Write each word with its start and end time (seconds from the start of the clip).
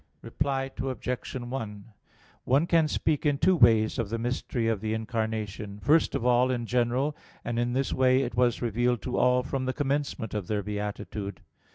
Reply 0.23 0.71
Obj. 0.79 1.33
1: 1.35 1.85
One 2.45 2.65
can 2.65 2.87
speak 2.87 3.23
in 3.23 3.37
two 3.37 3.55
ways 3.55 3.99
of 3.99 4.09
the 4.09 4.17
mystery 4.17 4.67
of 4.67 4.81
the 4.81 4.95
Incarnation. 4.95 5.79
First 5.79 6.15
of 6.15 6.25
all, 6.25 6.49
in 6.49 6.65
general; 6.65 7.15
and 7.45 7.59
in 7.59 7.73
this 7.73 7.93
way 7.93 8.23
it 8.23 8.33
was 8.33 8.63
revealed 8.63 9.03
to 9.03 9.17
all 9.19 9.43
from 9.43 9.65
the 9.65 9.73
commencement 9.73 10.33
of 10.33 10.47
their 10.47 10.63
beatitude. 10.63 11.41